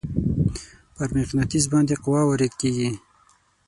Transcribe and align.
پر 0.95 1.07
مقناطیس 1.17 1.65
باندې 1.71 1.95
قوه 2.03 2.21
وارد 2.25 2.53
کیږي. 2.61 2.89